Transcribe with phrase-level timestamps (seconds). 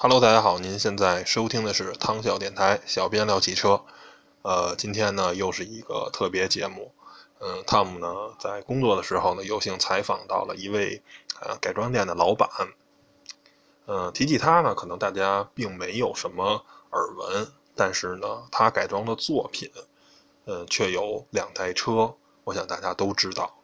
[0.00, 3.82] Hello，大家好，您现在收听的是汤小电台，小编聊汽车。
[4.42, 6.92] 呃，今天呢又是一个特别节目。
[7.40, 8.08] 嗯，汤姆呢
[8.38, 11.02] 在工作的时候呢，有幸采访到了一位
[11.40, 12.48] 呃改装店的老板。
[13.86, 19.68] 嗯，提起他呢，可能大家并没有什么耳闻，但是呢，他改装的作品，
[20.44, 23.58] 呃，却有两台车，我想大家都知道。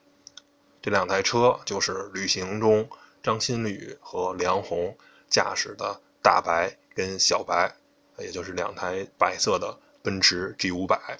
[0.82, 2.88] 这两台车就是旅行中
[3.22, 4.98] 张新宇和梁红
[5.30, 6.00] 驾驶的。
[6.24, 7.76] 大白跟小白，
[8.16, 11.18] 也就是两台白色的奔驰 G 五百，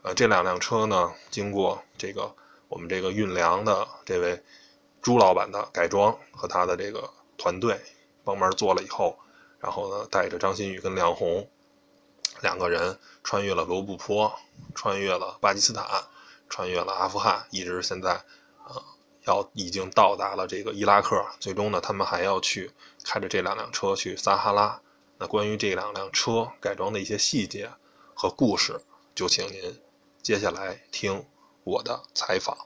[0.00, 2.34] 呃，这两辆车呢，经过这个
[2.68, 4.42] 我们这个运粮的这位
[5.02, 7.78] 朱老板的改装和他的这个团队
[8.24, 9.18] 帮忙做了以后，
[9.58, 11.46] 然后呢，带着张馨予跟梁红
[12.40, 14.40] 两个人穿越了罗布泊，
[14.74, 15.84] 穿越了巴基斯坦，
[16.48, 18.24] 穿越了阿富汗，一直现在，
[18.66, 18.82] 呃。
[19.26, 22.70] 要已经到达了这个伊拉克，最终呢，他们还要去
[23.04, 24.80] 开着这两辆车去撒哈拉。
[25.18, 27.70] 那关于这两辆车改装的一些细节
[28.14, 28.80] 和故事，
[29.14, 29.80] 就请您
[30.22, 31.26] 接下来听
[31.64, 32.56] 我的采访。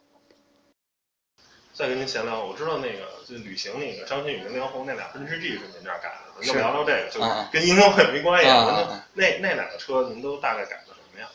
[1.73, 8.49] 再跟您闲聊，我知道那个就旅行那个张馨予跟梁红那俩奔驰 G 是您这儿改的，咱就聊聊这个，就是跟英会没关系。
[8.49, 11.29] 啊那那两个车您都大概改的什么呀？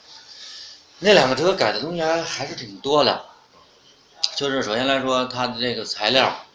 [1.00, 3.26] 那两个车改的东西还还是挺多的。
[4.38, 6.46] 就是首先来说，它的这个材料，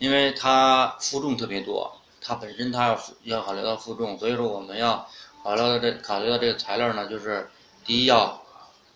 [0.00, 5.06] 因为它负重特别多，它本身它要要考虑到负重，所以说我们要
[5.44, 7.50] 考虑到这考虑到这个材料呢，就是
[7.84, 8.42] 第一要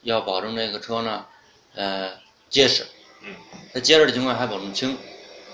[0.01, 1.27] 要保证这个车呢，
[1.75, 2.11] 呃
[2.49, 2.87] 结实，
[3.21, 3.35] 嗯，
[3.75, 4.97] 在结实的情况下还保证轻，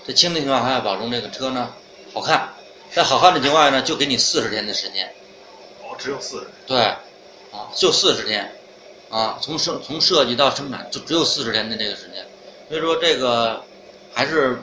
[0.07, 1.73] 在轻的情况下还要保证这个车呢
[2.13, 2.47] 好看，
[2.89, 5.13] 在好看的情况下呢，就给你四十天的时间，
[5.83, 6.79] 哦，只有四十天，对，
[7.51, 8.55] 啊，就四十天，
[9.09, 12.25] 啊，从设从设计到生产就只有四十天的这个时间。
[12.69, 13.61] 所以说这个
[14.13, 14.61] 还是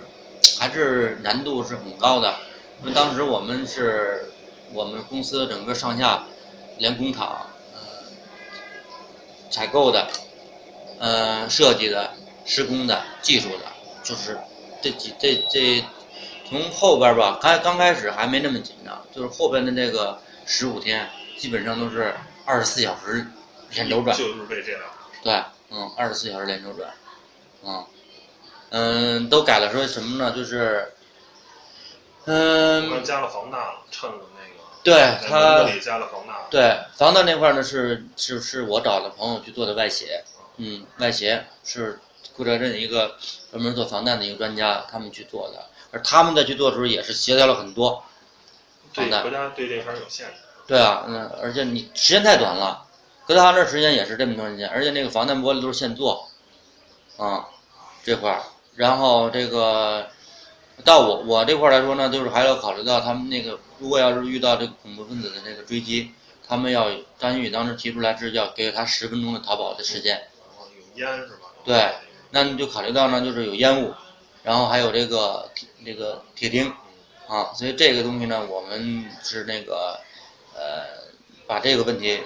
[0.58, 2.34] 还是难度是很高的，
[2.80, 4.30] 因为当时我们是
[4.72, 6.24] 我们公司整个上下
[6.78, 7.80] 连工厂呃
[9.50, 10.08] 采购的
[10.98, 12.12] 呃设计的
[12.44, 13.64] 施工的技术的，
[14.02, 14.38] 就是
[14.82, 15.84] 这几这这
[16.48, 23.26] 从后边吧，刚刚开始还没那么紧张，就是后边的那个十五天基本上都是二十四小时
[23.70, 24.80] 连轴转，就是为这样。
[25.22, 26.90] 对，嗯，二十四小时连轴转，
[27.64, 27.84] 嗯。
[28.70, 30.32] 嗯，都改了说什么呢？
[30.32, 30.92] 就是，
[32.26, 34.64] 嗯，加了防弹了，衬了那个。
[34.82, 36.36] 对它加了防弹。
[36.50, 40.22] 对防弹那块呢，是是是我找的朋友去做的外协，
[40.58, 41.98] 嗯，外协是
[42.36, 43.16] 顾哲镇一个
[43.50, 45.66] 专门做防弹的一个专家，他们去做的。
[45.90, 48.04] 而他们在去做的时候，也是协调了很多。
[48.92, 49.22] 防弹。
[49.22, 50.34] 国家对这块有限制。
[50.66, 52.84] 对啊，嗯，而且你时间太短了，
[53.26, 56.28] 搁他那时间也是这么长时间，而且那个防弹玻璃都是现做，
[57.16, 57.48] 啊，
[58.04, 58.42] 这块儿。
[58.78, 60.08] 然后这个
[60.84, 66.12] 到我我这块来说呢，就是还要考虑到他们那个，如果要是遇到这个恐怖分子的这个追击，
[66.46, 66.88] 他们要
[67.18, 70.28] 张馨予当时提出来是要给他十分钟的逃跑的时间。
[70.94, 71.48] 有烟是吧？
[71.64, 71.92] 对，
[72.30, 73.92] 那你就考虑到呢，就是有烟雾，
[74.44, 75.50] 然后还有这个
[75.84, 76.72] 这个铁钉，
[77.26, 79.98] 啊，所以这个东西呢，我们是那个
[80.54, 81.10] 呃
[81.48, 82.20] 把这个问题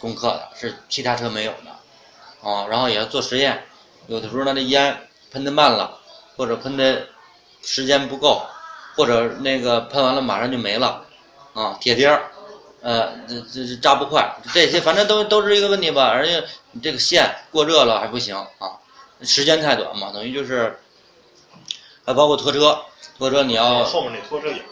[0.00, 3.62] 攻克的，是其他车没有的，啊，然后也要做实验，
[4.06, 4.98] 有的时候呢那烟。
[5.32, 5.98] 喷的慢了，
[6.36, 7.06] 或者喷的
[7.62, 8.42] 时间不够，
[8.94, 11.02] 或者那个喷完了马上就没了，
[11.54, 12.30] 啊，铁钉儿，
[12.82, 16.08] 呃，这这这扎不快，这些反正都都是一个问题吧。
[16.08, 18.76] 而且你这个线过热了还不行啊，
[19.22, 20.78] 时间太短嘛，等于就是，
[22.04, 22.78] 还包括拖车，
[23.16, 24.62] 拖车你要后面那拖车也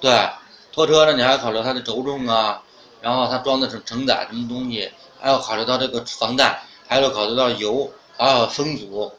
[0.00, 0.28] 对，
[0.72, 2.60] 拖车呢你还要考虑它的轴重啊，
[3.00, 4.90] 然后它装的是承载什么东西，
[5.20, 6.58] 还要考虑到这个防弹，
[6.88, 9.12] 还要考虑到油，还有风阻。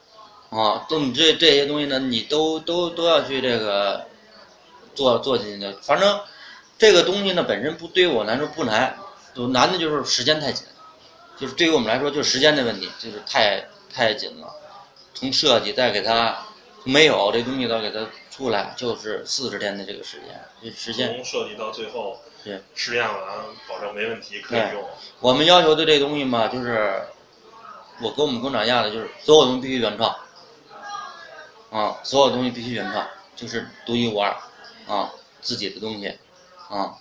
[0.50, 4.08] 啊，都你这这些东西呢，你都都都要去这个
[4.96, 5.74] 做做进去的。
[5.82, 6.20] 反正
[6.78, 8.98] 这个东西呢，本身不对于我来说不难，
[9.36, 10.66] 就难的就是时间太紧，
[11.38, 14.48] 就是对于我们来说就是时间的问题，就是太太紧了。
[15.14, 16.40] 从设计再给它
[16.84, 23.16] 没有这东西到给它出来，就是四十天的这个时间，这时间从设计到最后对试验完，
[23.68, 24.84] 保证没问题可以用。
[25.20, 27.04] 我们要求的这东西嘛，就是
[28.02, 30.16] 我跟我们工厂要的就是所有东西必须原创。
[31.72, 34.36] 啊，所有东西必须原创，就是独一无二，
[34.88, 35.12] 啊，
[35.42, 36.18] 自己的东西，
[36.68, 36.98] 啊，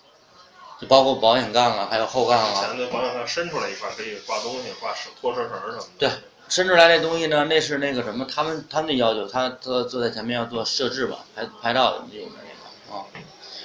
[0.80, 2.60] 就包括保险杠啊，还有后杠啊。
[2.60, 5.84] 前的保险杠伸出来一块可以挂东西，挂拖车绳什么的。
[5.98, 6.10] 对，
[6.48, 13.04] 伸出来那东西呢，那是那个什么，他们他们的要求，他坐坐在前面要做设置吧，拍拍照的那种那个啊。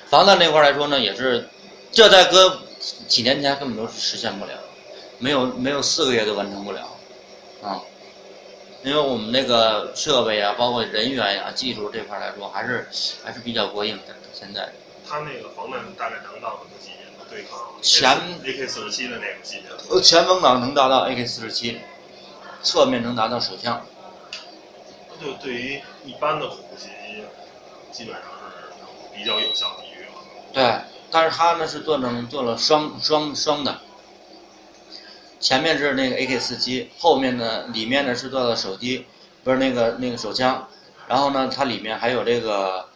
[0.08, 1.50] 防弹那块来说呢，也是，
[1.92, 2.60] 这在搁
[3.08, 4.54] 几年前根本都是实现不了，
[5.20, 6.88] 没有没有四个月都完成不了，
[7.62, 7.82] 啊。
[8.84, 12.88] 因为我们那个设备啊，包括人员呀、技术这块来说，还是
[13.24, 14.14] 还是比较过硬的。
[14.34, 14.70] 现在，
[15.08, 17.06] 他那个防弹大概能到什么级别？
[17.18, 18.10] 能对抗前
[18.44, 19.70] AK 四十七的那个级别？
[19.90, 21.80] 呃，前风挡能达到 AK 四十七，
[22.62, 23.86] 侧面能达到手枪。
[25.22, 26.90] 就对于一般的虎袭，
[27.92, 30.12] 基本上是比较有效抵御了。
[30.52, 33.80] 对，但是他呢是做成做了双双双的，
[35.44, 39.06] 前面是那个 AK 四七，后面呢里面呢是做的手机，
[39.44, 40.70] 不是那个那个手枪，
[41.10, 42.88] 然后呢它里面还有这个，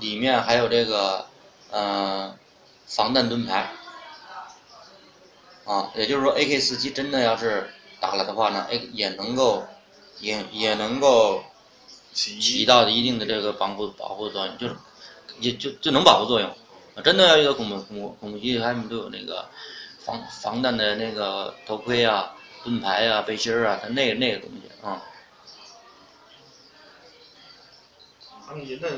[0.00, 1.24] 里面还有这个，
[1.70, 2.36] 呃，
[2.86, 3.72] 防弹盾牌，
[5.64, 7.70] 啊，也就是说 AK 四七真的要是
[8.00, 9.64] 打了的话呢，哎也能够，
[10.20, 11.42] 也也能够
[12.12, 14.76] 起起到一定的这个保护保护作用，就是
[15.40, 16.50] 也就就能保护作用。
[16.50, 19.48] 啊真的要遇到恐怖恐怖恐怖袭击，他们都有那个
[20.04, 25.02] 防防弹的那个头盔啊、盾牌啊、背心儿啊，他那个那个东西啊、
[28.46, 28.88] 他们那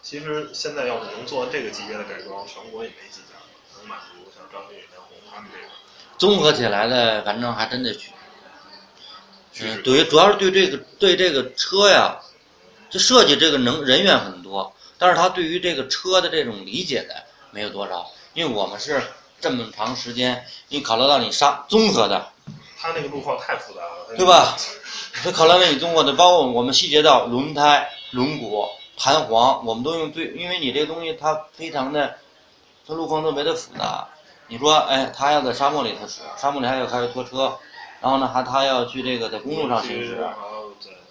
[0.00, 3.34] 其实现在要是能做这个级别的改装，全国也没几家
[3.78, 5.68] 能满足像张学友、连红他们这个
[6.18, 8.10] 综合起来的，反正还真得去。
[9.60, 9.82] 嗯。
[9.82, 12.20] 对，主要是对这个对这个车呀，
[12.90, 19.02] 这设计这个能人员很多，但是他对于这个车的这种理解的没有多少，因为我们是
[19.42, 22.30] 这么长时间，你考虑到你刹综合的，
[22.80, 24.56] 他那个路况太复杂了，对吧？
[25.22, 32.16] 他考虑到你综合的，包括我们细节到轮胎、轮毂、弹簧，我们都用最，因为你这个东西它非常的，
[32.86, 34.06] 它路况特别的复杂。
[34.46, 37.58] 你说，哎，他要在沙漠里头使，沙漠里还有还有拖车，
[38.00, 40.24] 然后呢，还他要去这个在公路上行驶，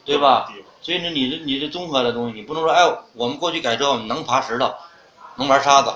[0.05, 0.49] 对吧
[0.81, 2.81] 所以呢，你这你这综合的东西，你不能说，哎，
[3.13, 4.73] 我们过去改车，我们能爬石头，
[5.35, 5.93] 能玩沙子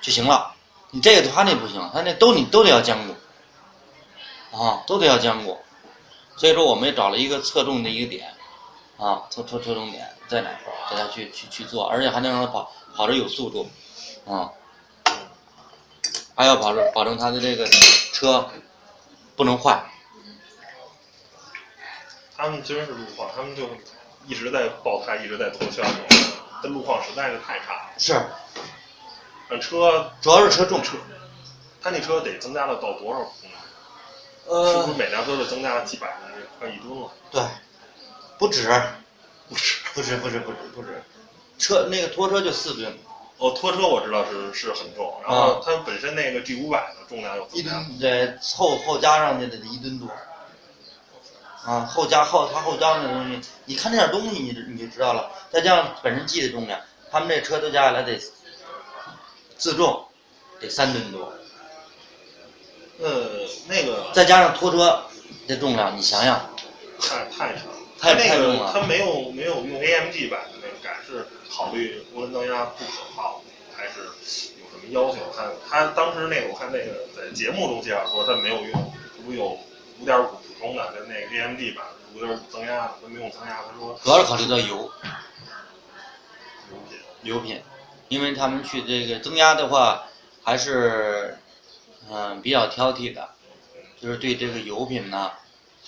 [0.00, 0.53] 就行了。
[0.94, 5.60] 你这个他那不行，他那都你都得要兼顾，啊，都得要兼顾。
[6.36, 8.32] 所以说，我们也找了一个侧重的一个点，
[8.96, 13.68] 啊，侧侧侧重点在哪块儿，给他去去去做，而且还能让他跑跑着有速度，
[14.24, 14.52] 啊，
[16.36, 18.48] 还要保证保证他的这个车
[19.34, 19.84] 不能坏。
[22.36, 23.68] 他们真是路况，他们就
[24.28, 25.82] 一直在爆胎，一直在脱销，
[26.62, 27.90] 这路况实在是太差了。
[27.98, 28.12] 是，
[29.48, 30.82] 那车主要是车重。
[30.82, 30.96] 车，
[31.82, 33.54] 他那车得增加了到多少公里？
[34.46, 37.10] 是不呃是，每辆车都增加了几百公里，快一吨了？
[37.30, 37.42] 对，
[38.38, 38.68] 不止，
[39.48, 41.02] 不止，不止，不止，不止，不止，
[41.58, 42.98] 车那个拖车就四吨，
[43.38, 50.08] 哦，拖车我知道是是很重，然后它本身那个 G 五百的重量又一增加了，吨对后后加上去的得一吨多。
[51.64, 56.78] 啊，后加后它后加那东西，你看那点东西你就你就知道了，再加上本身 G 的重量，
[57.10, 58.20] 他们这车都加起来得
[59.56, 60.06] 自重
[60.60, 61.32] 得三吨多，
[63.00, 65.04] 呃，那个再加上拖车
[65.46, 66.50] 的重量，你想想，
[67.00, 73.42] 太太沉了，太它那个太重了它没有没有用 AMG 版的那个改，是考虑涡轮增压不可靠，
[73.76, 74.00] 还是
[74.60, 75.16] 有什么要求？
[75.36, 78.92] 看他当时那个我看那个在节目中介绍说他没有用，
[79.24, 79.58] 不是有
[80.00, 81.84] 五点五普通的，跟那个 AMG 版
[82.14, 84.90] 五点五增压的，他没用增压，他说主要是考虑到油。
[86.70, 86.98] 油品。
[87.22, 87.62] 油品，
[88.08, 90.06] 因为他们去这个增压的话，
[90.42, 91.38] 还是
[92.10, 93.30] 嗯、比较挑剔的，
[93.98, 95.32] 就是对这个油品呢，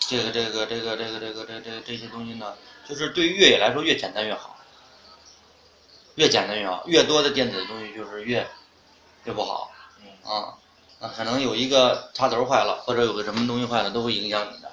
[0.08, 2.54] 这个这个这个这个这个这这这些东西呢，
[2.88, 4.58] 就是对于越野来说越简单越好，
[6.14, 8.46] 越简单越好，越多的电子的东西就是越
[9.24, 9.70] 越不好
[10.00, 10.56] 嗯，啊，
[11.00, 14.72] 啊可能有一个插头坏了，或者有个什么东西坏了，都会影响你的，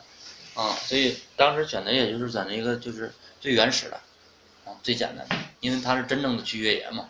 [0.55, 3.99] 啊，所以当时选择也就是选择一个就是最原始的，
[4.65, 7.09] 啊最简单的，因为它是真正的去越野嘛。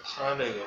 [0.00, 0.64] 对他这个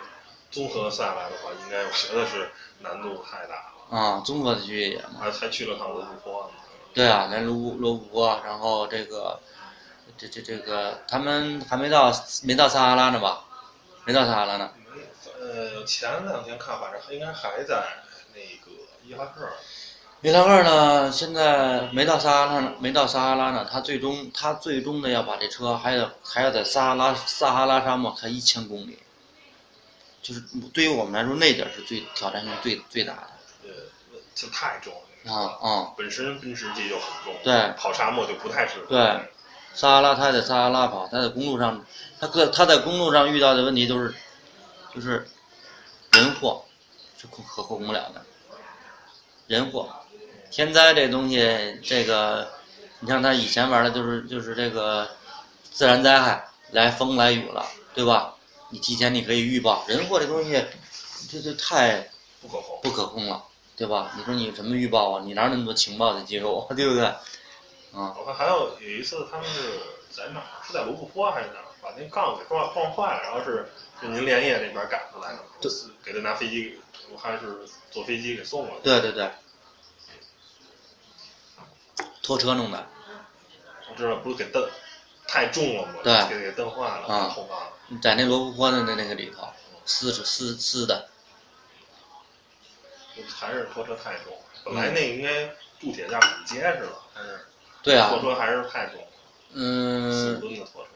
[0.52, 3.56] 综合下来的话，应该我觉得是难度太大
[3.90, 5.20] 了，啊，综合的越野嘛。
[5.20, 6.52] 还还去了趟罗布泊。
[6.94, 9.40] 对啊，来罗罗布泊，然后这个，
[10.18, 12.13] 这这这个，他们还没到
[12.44, 13.46] 没到撒哈拉呢吧？
[14.06, 14.70] 没到撒哈拉呢。
[14.94, 15.02] 没，
[15.42, 17.84] 呃，前两天看，反正应该还在
[18.36, 18.72] 那个
[19.04, 19.50] 伊拉克。
[20.22, 23.68] 伊拉克呢，现在没到撒哈拉呢，没到撒哈拉呢。
[23.70, 29.00] 他最终他最终的要把这车还要还要在撒哈拉撒哈拉沙漠开一千公里，
[30.24, 30.42] 就是
[30.74, 33.27] 对于我们来说，那点儿是最挑战性最最大的
[33.65, 33.70] 呃，
[34.34, 35.00] 就太重了。
[35.25, 35.94] 啊啊！
[35.98, 38.88] 本身奔驰 G 就很重，对跑沙漠就不太适合。
[38.88, 39.00] 对，
[39.74, 41.86] 撒哈拉他在撒哈拉跑，他在公路上，
[42.20, 44.13] 他各他在公路上遇到的问题都是，
[44.94, 45.25] 就是
[46.12, 46.65] 人祸
[47.18, 48.25] 是可可控不了的，
[49.48, 49.89] 人祸，
[50.51, 52.51] 天灾这东西，这个
[53.00, 55.10] 你像他以前玩的就是就是这个
[55.72, 58.33] 自然灾害，来风来雨了，对吧？
[58.74, 60.65] 你提前你可以预报，人祸这东西，
[61.30, 62.10] 这这太
[62.42, 62.80] 不可控。
[62.82, 63.46] 不可控了，
[63.77, 64.12] 对吧？
[64.18, 65.22] 你说你什么预报啊？
[65.24, 66.65] 你哪有那么多情报的接受啊？
[66.74, 67.03] 对不对？
[67.06, 70.65] 啊，我看还有有一次他们是在哪儿？
[70.65, 71.65] 是在罗布泊还是哪儿？
[71.84, 73.70] 把那杠给撞撞坏了，然后是
[74.01, 76.80] 是您连夜这边赶出来的就是给他拿飞机，
[77.12, 77.60] 我还是
[77.92, 78.84] 坐飞机给送过去。
[78.84, 79.30] 对对对，
[82.24, 82.88] 拖车弄的，
[83.92, 84.68] 我知道，不是给蹬
[85.27, 86.00] 太重了吗？
[86.03, 87.60] 对给给蹬坏了，啊后方。
[88.02, 89.48] 在那罗布泊的那那个里头，
[89.86, 91.10] 撕是撕撕的，
[93.30, 94.34] 还是拖车太重，
[94.66, 95.48] 本来那应该
[95.80, 97.46] 铸铁架很结实了，但是
[97.84, 99.08] 对啊拖，车还是太重，
[99.54, 100.12] 嗯。
[100.12, 100.90] 四嗯，吨的拖车，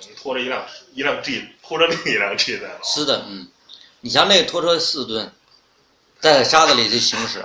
[0.00, 2.84] 等于拖着一辆一辆 G，拖着另一辆 G 在走。
[2.84, 3.48] 撕的，嗯，
[4.00, 5.30] 你像那个拖车四吨，
[6.20, 7.44] 在沙子里去行驶，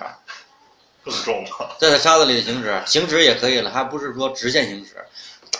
[1.03, 1.75] 更重了。
[1.79, 5.05] 在沙子里行驶，行驶也可以了，还不是说直线行驶，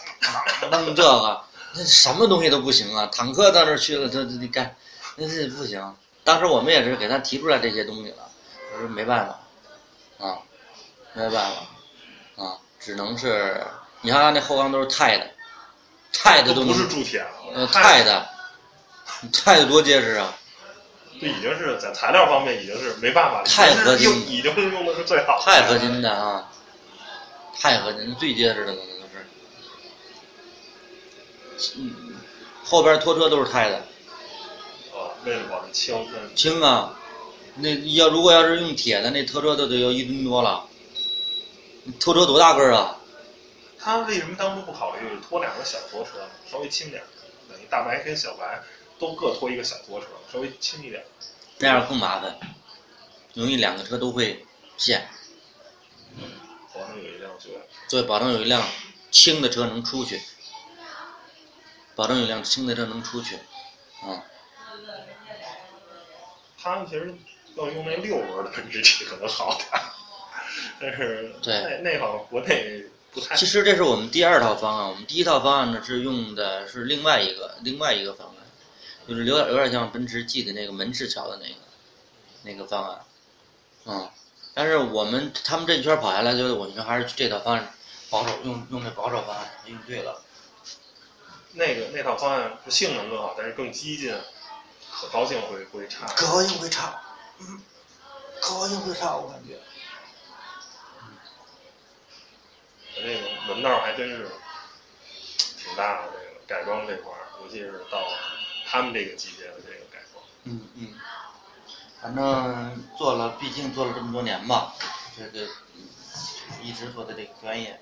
[0.72, 1.44] 弄这个，
[1.77, 3.10] 那什么东西都不行啊！
[3.12, 4.75] 坦克到那儿去了，他他你干，
[5.15, 5.96] 那是不行。
[6.24, 8.29] 当时我们也是给他提出来这些东西了，
[8.74, 10.39] 我说没办法，啊，
[11.13, 13.62] 没办法，啊，只能是
[14.01, 15.29] 你看他那后缸都是钛的，
[16.12, 18.27] 钛的东西都不是，铸铁了，呃，钛的，
[19.34, 20.34] 钛的多结实啊！
[21.20, 26.50] 这已经是在材料方面已经是没办法了，钛合金已经是用的是最好的钛合金的啊，
[27.58, 29.04] 钛合金最结实的了，那都是。
[29.04, 29.04] 嗯，
[32.63, 33.77] 后边拖车都是胎的，
[34.91, 37.00] 啊，为了保证轻，那轻啊。
[37.57, 40.67] 那要如果要是用铁的，那拖车都得要一吨多了。
[42.00, 42.97] 拖车多大个儿啊？
[43.79, 46.27] 他为什么当初不考虑拖两个小拖车？
[46.51, 47.05] 稍微轻点儿，
[47.47, 48.62] 等于大白跟小白
[48.97, 51.05] 都各拖一个小拖车，稍微轻一点。
[51.59, 52.38] 那样更麻烦，
[53.33, 54.45] 容易两个车都会
[54.77, 55.07] 陷。
[56.74, 57.51] 保证有一辆就
[57.89, 58.62] 对保证有一辆
[59.12, 60.19] 轻的车能出去，
[61.95, 63.35] 保证有辆轻的车能出去，
[64.01, 64.23] 啊、
[66.61, 67.15] 他们其实
[67.55, 69.67] 要用那六轮的奔驰可能好点，
[70.79, 71.81] 但是对。
[71.83, 73.35] 那那好像国内不太。
[73.35, 78.35] 其实这是我们第二套方案，我们第一套方案呢是用的是另外一个另外一个方案，
[79.07, 81.55] 就是有点有点像奔驰 G 的那个门市桥的那个
[82.43, 82.99] 那个方案，
[83.85, 84.09] 嗯，
[84.53, 87.71] 但是我们他们这一圈跑下来，就是我觉得还是这套方案
[88.09, 90.25] 保守用用这保守方案用对了，
[91.55, 94.13] 那个那套方案是性能更好，但是更激进，
[94.91, 96.05] 可靠性会会差。
[96.07, 97.01] 可靠性会差，
[97.39, 97.62] 嗯，
[98.41, 99.59] 可靠性会差，我感觉。
[102.97, 104.29] 那个门道还真是
[105.57, 108.07] 挺大的，这个改装这块儿，尤其是到
[108.65, 110.24] 他们这个级别的这个改装。
[110.43, 110.93] 嗯嗯，
[112.01, 114.74] 反正做了，毕竟做了这么多年吧，
[115.17, 115.45] 这个
[115.75, 115.89] 嗯
[116.62, 117.81] 一直做的这个专业。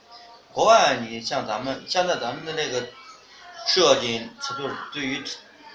[0.52, 2.88] 国外你像咱们现在咱们的这个
[3.66, 5.24] 设计，它就是对于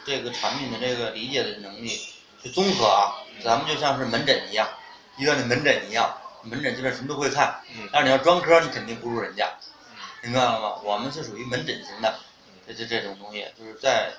[0.04, 2.00] 这个产品的这个理解的能力，
[2.42, 4.68] 就综合啊，咱们就像是门诊一样，
[5.16, 7.88] 医院的门诊一样，门诊这边什么都会看，嗯。
[7.92, 9.50] 但是你要专科，你肯定不如人家，
[9.90, 9.96] 嗯。
[10.22, 10.80] 明白了吗？
[10.82, 12.18] 我们是属于门诊型的，
[12.66, 14.12] 这这这种东西，就是在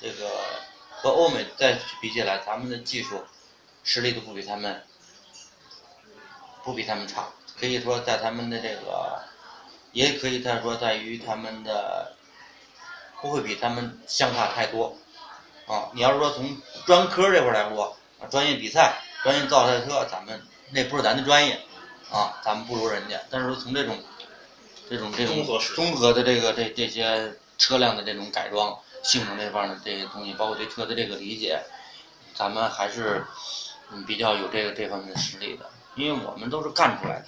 [0.00, 0.30] 这个
[0.90, 3.24] 和欧美再比起来，咱们的技术
[3.84, 4.82] 实力都不比他们
[6.64, 7.28] 不比他们差，
[7.58, 9.22] 可以说在他们的这个，
[9.92, 12.14] 也可以再说在于他们的
[13.20, 14.96] 不会比他们相差太多
[15.66, 15.88] 啊。
[15.92, 21.60] 你要是说从专科这块儿来说，啊，专业比赛、专业造赛车，咱们那不是咱的专业
[22.10, 23.20] 啊，咱们不如人家。
[23.30, 23.98] 但是说从这种
[24.88, 31.62] 这种这种综合综合的这个这这些车辆的这种改装性能这方面的这些东西，包括对车的这个理解，
[32.34, 33.24] 咱们还是
[33.92, 37.26] 嗯比较有这个这方面的实力的，因为我们都是干出来的。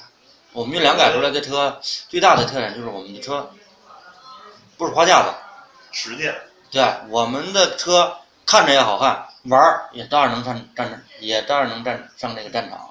[0.52, 1.80] 我们运两改出来的车
[2.10, 3.50] 最大的特点就是我们的车
[4.76, 5.32] 不是花架子，
[5.92, 6.34] 实践，
[6.70, 12.90] 对，我们的车看着也好看，玩儿也照样能上战，也照样能站上这个战场。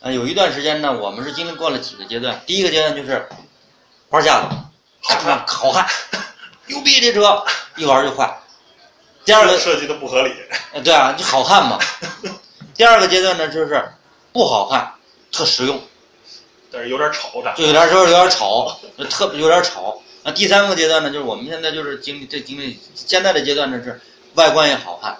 [0.00, 2.40] 呃，有一段时间呢，我们是经历过了几个阶段。
[2.46, 3.26] 第一个阶段就是
[4.10, 4.46] 玩架子，
[5.02, 5.86] 好看，好看，
[6.66, 7.44] 牛逼这车
[7.76, 8.38] 一玩就坏。
[9.24, 10.32] 第二个，设计的不合理，
[10.72, 11.78] 呃，对啊，就好看嘛。
[12.76, 13.82] 第二个阶段呢，就是
[14.32, 14.92] 不好看，
[15.32, 15.80] 特实用，
[16.70, 20.00] 但是有点丑，长就有点就是有点吵，就特别有点吵。
[20.26, 24.00] 那第三个阶段呢，就是我们现在就是经历这经历现在的阶段呢是
[24.34, 25.16] 外观也好看，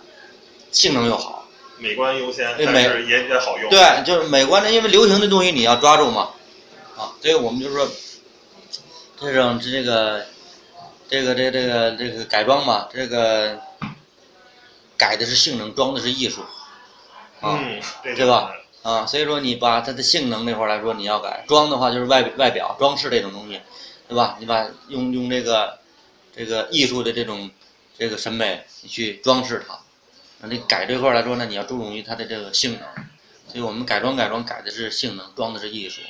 [0.73, 1.47] 性能又好。
[1.79, 3.71] 美观优先，对美但是也也好用。
[3.71, 6.31] 对，就是美观的，因为流行的东西你要抓住嘛，
[6.97, 7.89] 啊，所以我们就说，
[9.21, 10.27] 这种这个，
[11.09, 13.61] 这个这个这个这个改装嘛，这个
[14.97, 16.41] 改的是性能，装的是艺术，
[17.41, 18.51] 啊、嗯，对对吧？
[18.83, 23.61] 啊，所以说你把它的性能那块儿来说你要改，装的话就是外外表装饰这种东西，
[24.09, 24.37] 对吧？
[24.39, 25.79] 你把用用这个
[26.35, 27.51] 这个艺术的这种
[27.99, 29.79] 这个审美你去装饰它，
[30.41, 32.83] 那你改这块来说呢，你要注重于它的这个性能，
[33.49, 36.01] 所以我们改装改装改的是性能，装的是艺术，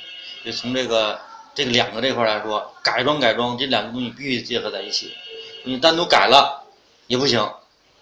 [0.43, 1.19] 所以从这个
[1.55, 5.13] 这个两个这块来说，改装改装这两个东西必须结合在一起，
[5.63, 6.63] 你单独改了
[7.07, 7.39] 也不行，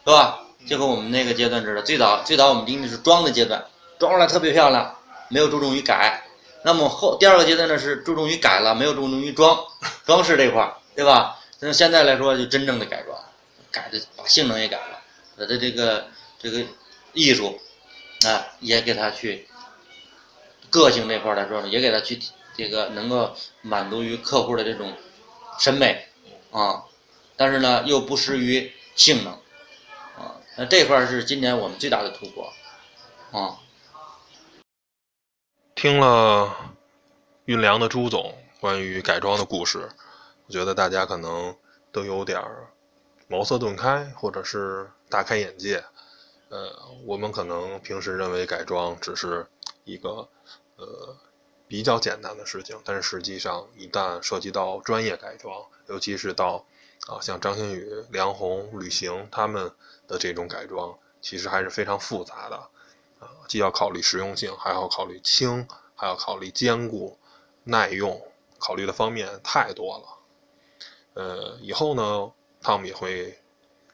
[0.03, 0.41] 是吧？
[0.67, 1.83] 就和我们那个阶段似的。
[1.83, 3.63] 最早最早我们经历是装的阶段，
[3.99, 4.95] 装出来特别漂亮，
[5.29, 6.24] 没有注重于改。
[6.65, 9.55] 那么后第二个阶段呢是注重于改了，没有注重于装
[10.03, 11.39] 装饰这块儿，对吧？
[11.59, 13.15] 那现在来说就真正的改装，
[13.71, 14.99] 改的把性能也改了，
[15.37, 16.07] 把的这个
[16.39, 16.65] 这个
[17.13, 17.61] 艺术
[18.25, 19.47] 啊也给它去
[20.71, 22.19] 个性这块来说呢，也给它去
[22.57, 24.91] 这个能够满足于客户的这种
[25.59, 26.07] 审美
[26.49, 26.83] 啊，
[27.37, 29.33] 但是呢又不失于性能
[30.17, 32.51] 啊，那这块儿是今年我们最大的突破
[33.31, 33.59] 啊。
[35.85, 36.73] 听了
[37.45, 39.87] 运粮的朱总关于改装的故事，
[40.47, 41.55] 我觉得大家可能
[41.91, 42.71] 都有点儿
[43.27, 45.83] 茅塞顿开，或者是大开眼界。
[46.49, 46.75] 呃，
[47.05, 49.45] 我们可能平时认为改装只是
[49.83, 50.27] 一个
[50.77, 51.15] 呃
[51.67, 56.65] 比较简单的事情，但是实际上一旦涉及到专业改装，尤其是到
[57.05, 59.71] 啊像张馨予、梁红、旅行他们
[60.07, 62.69] 的这种改装，其实还是非常复杂的。
[63.47, 67.17] 既要考虑实用性，还要考虑轻，还要考虑坚固、
[67.63, 68.21] 耐用，
[68.59, 70.05] 考虑的方面太多了。
[71.13, 73.39] 呃，以后呢，汤姆也会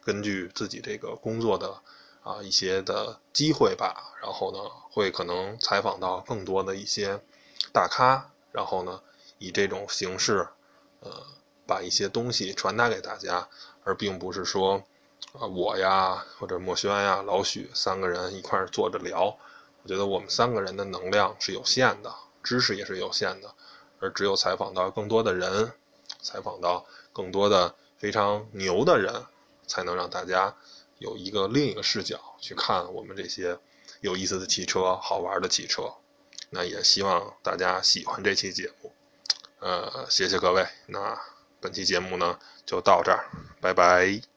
[0.04, 1.82] 根据自己这个工作的
[2.24, 4.60] 啊一些的机会吧，然后呢，
[4.90, 7.22] 会可能采访到更多的一些
[7.72, 9.02] 大咖，然后呢，
[9.38, 10.48] 以这种形式，
[11.02, 11.12] 呃，
[11.68, 13.48] 把一些东西传达给大家，
[13.84, 14.84] 而并不是说。
[15.34, 19.38] 啊，我呀，或者墨轩呀、老许三个人一块坐着聊，
[19.84, 22.14] 我觉得我们三个人的能量是有限的，
[22.44, 23.54] 知识也是有限的，
[24.00, 25.72] 而只有采访到更多的人，
[26.22, 29.26] 采访到更多的非常牛的人，
[29.66, 30.54] 才能让大家
[30.98, 33.58] 有一个另一个视角去看我们这些
[34.02, 35.94] 有意思的汽车、好玩的汽车。
[36.50, 38.92] 那也希望大家喜欢这期节目，
[39.60, 40.68] 呃，谢谢各位。
[40.88, 41.18] 那
[41.62, 43.30] 本期节目呢就到这儿，
[43.62, 44.31] 拜拜。